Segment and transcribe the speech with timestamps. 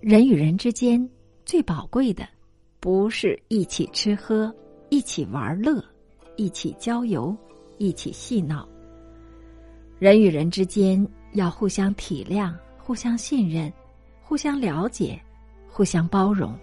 [0.00, 1.08] 人与人之间
[1.44, 2.26] 最宝贵的，
[2.78, 4.54] 不是一起吃喝、
[4.90, 5.84] 一起玩乐、
[6.36, 7.36] 一起郊游、
[7.78, 8.66] 一起戏闹。
[9.98, 13.72] 人与人之间要互相体谅、互相信任、
[14.22, 15.20] 互相了解、
[15.66, 16.56] 互相包容，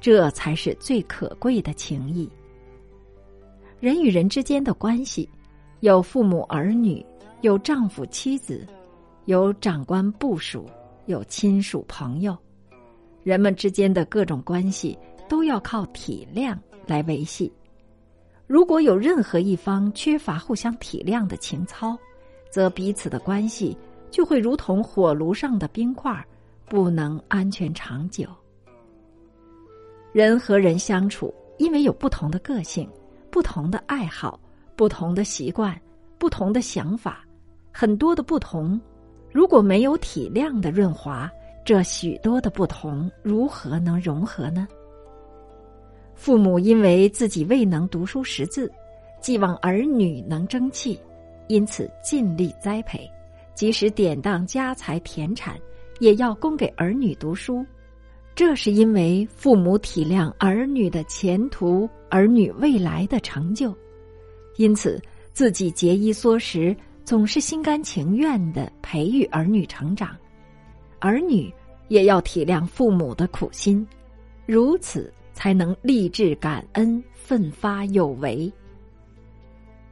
[0.00, 2.28] 这才是最可贵的情谊。
[3.78, 5.28] 人与人之间的关系，
[5.80, 7.04] 有父母儿女，
[7.42, 8.66] 有丈夫妻子，
[9.26, 10.68] 有长官部属，
[11.06, 12.36] 有亲属朋友。
[13.22, 17.52] 人们之间的各种关系都要靠体谅来维系。
[18.46, 21.96] 如果有任何一方缺乏互相体谅的情操，
[22.50, 23.76] 则彼此的关系
[24.10, 26.24] 就会如同火炉上的冰块，
[26.66, 28.26] 不能安全长久。
[30.12, 32.88] 人和人相处，因为有不同的个性。
[33.30, 34.38] 不同的爱好，
[34.76, 35.80] 不同的习惯，
[36.18, 37.24] 不同的想法，
[37.72, 38.78] 很多的不同，
[39.30, 41.30] 如果没有体谅的润滑，
[41.64, 44.66] 这许多的不同如何能融合呢？
[46.14, 48.70] 父母因为自己未能读书识字，
[49.20, 50.98] 寄望儿女能争气，
[51.46, 53.08] 因此尽力栽培，
[53.54, 55.56] 即使典当家财田产，
[56.00, 57.64] 也要供给儿女读书。
[58.34, 63.72] 这是因为父母体谅儿女的前途、儿女未来的成就，
[64.56, 65.00] 因此
[65.32, 66.74] 自己节衣缩食，
[67.04, 70.16] 总是心甘情愿的培育儿女成长。
[71.02, 71.52] 儿女
[71.88, 73.84] 也要体谅父母的苦心，
[74.46, 78.50] 如此才能立志感恩、奋发有为。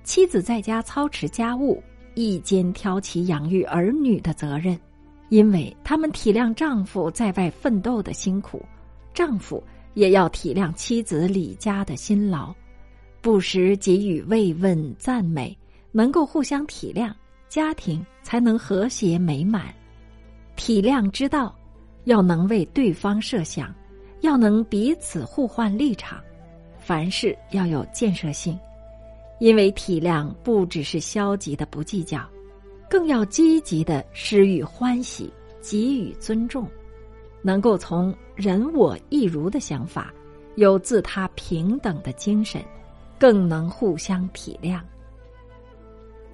[0.05, 1.83] 妻子在家操持家务，
[2.15, 4.79] 一肩挑起养育儿女的责任。
[5.31, 8.65] 因为他们体谅丈夫在外奋斗的辛苦，
[9.13, 9.63] 丈夫
[9.95, 12.55] 也要体谅妻子李家的辛劳，
[13.21, 15.57] 不时给予慰问赞美，
[15.91, 17.13] 能够互相体谅，
[17.49, 19.75] 家庭才能和谐美满。
[20.61, 21.57] 体谅之道，
[22.05, 23.75] 要能为对方设想，
[24.21, 26.21] 要能彼此互换立场，
[26.79, 28.61] 凡事要有建设性，
[29.39, 32.29] 因为体谅不只是消极的不计较。
[32.91, 36.69] 更要积极的施予欢喜，给予尊重，
[37.41, 40.13] 能够从人我一如的想法，
[40.57, 42.63] 有自他平等的精神，
[43.19, 44.79] 更能互相体谅。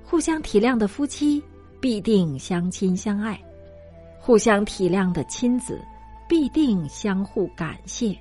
[0.03, 1.41] 互相体谅的夫妻
[1.79, 3.41] 必定相亲相爱，
[4.27, 5.81] 互相体谅的亲子
[6.27, 8.13] 必定相互感谢，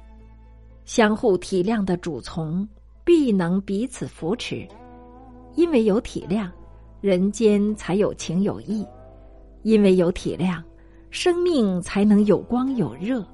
[0.85, 2.69] 相互体谅的主从
[3.03, 4.67] 必能彼此扶持，
[5.55, 6.47] 因为有体谅。
[7.01, 8.85] 人间才有情有义，
[9.63, 10.61] 因为有体谅，
[11.09, 13.25] 生命才能有光有热。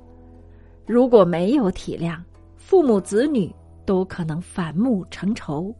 [0.86, 2.18] 如果没有体谅，
[2.56, 3.53] 父母子女
[3.86, 5.76] 都可能反目成仇；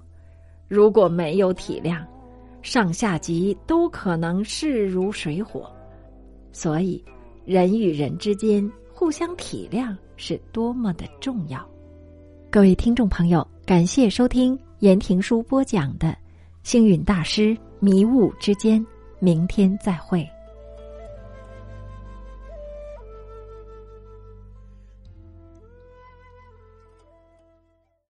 [0.68, 2.06] 如果没有体谅，
[2.62, 5.72] 上下级都可能势如水火。
[6.52, 7.04] 所以，
[7.46, 11.66] 人与人之间互相体谅是多么的重要。
[12.50, 16.08] 各位听众朋友，感谢收听言庭书播讲的
[16.64, 17.56] 《星云大师》。
[17.84, 18.86] 迷雾之间，
[19.18, 20.24] 明天再会。